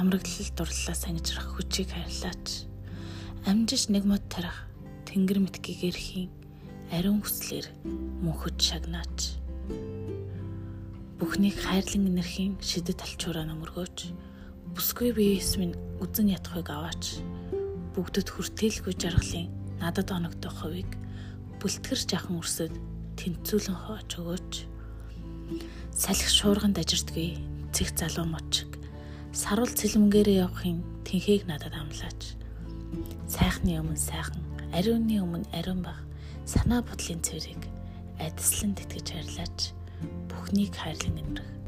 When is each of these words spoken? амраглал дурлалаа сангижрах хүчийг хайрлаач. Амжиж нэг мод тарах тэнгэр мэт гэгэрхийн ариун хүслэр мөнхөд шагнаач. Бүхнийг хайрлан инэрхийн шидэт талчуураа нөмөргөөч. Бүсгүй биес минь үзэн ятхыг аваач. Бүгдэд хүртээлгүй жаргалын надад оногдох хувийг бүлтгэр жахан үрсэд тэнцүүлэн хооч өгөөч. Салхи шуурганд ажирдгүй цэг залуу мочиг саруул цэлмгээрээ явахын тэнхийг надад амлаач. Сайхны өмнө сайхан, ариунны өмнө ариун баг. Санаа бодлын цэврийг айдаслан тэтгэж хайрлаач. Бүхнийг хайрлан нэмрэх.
амраглал 0.00 0.48
дурлалаа 0.56 0.96
сангижрах 0.96 1.60
хүчийг 1.60 1.92
хайрлаач. 1.92 2.64
Амжиж 3.44 3.92
нэг 3.92 4.08
мод 4.08 4.24
тарах 4.32 4.64
тэнгэр 5.04 5.44
мэт 5.44 5.60
гэгэрхийн 5.60 6.32
ариун 6.88 7.20
хүслэр 7.20 7.68
мөнхөд 8.24 8.56
шагнаач. 8.56 9.36
Бүхнийг 11.20 11.52
хайрлан 11.60 12.08
инэрхийн 12.16 12.56
шидэт 12.64 12.96
талчуураа 12.96 13.44
нөмөргөөч. 13.44 13.98
Бүсгүй 14.72 15.12
биес 15.12 15.60
минь 15.60 15.76
үзэн 16.00 16.32
ятхыг 16.32 16.72
аваач. 16.72 17.20
Бүгдэд 17.92 18.32
хүртээлгүй 18.32 18.96
жаргалын 18.96 19.52
надад 19.84 20.08
оногдох 20.16 20.64
хувийг 20.64 20.88
бүлтгэр 21.60 22.00
жахан 22.08 22.40
үрсэд 22.40 22.72
тэнцүүлэн 23.20 23.76
хооч 23.76 24.16
өгөөч. 24.16 24.52
Салхи 25.92 26.30
шуурганд 26.32 26.80
ажирдгүй 26.80 27.36
цэг 27.76 27.92
залуу 28.00 28.24
мочиг 28.24 28.79
саруул 29.32 29.70
цэлмгээрээ 29.70 30.42
явахын 30.42 30.82
тэнхийг 31.06 31.46
надад 31.46 31.74
амлаач. 31.78 32.34
Сайхны 33.30 33.78
өмнө 33.78 33.94
сайхан, 33.94 34.42
ариунны 34.74 35.22
өмнө 35.22 35.46
ариун 35.54 35.86
баг. 35.86 36.02
Санаа 36.42 36.82
бодлын 36.82 37.22
цэврийг 37.22 37.62
айдаслан 38.18 38.74
тэтгэж 38.74 39.06
хайрлаач. 39.14 39.58
Бүхнийг 40.26 40.74
хайрлан 40.74 41.14
нэмрэх. 41.14 41.59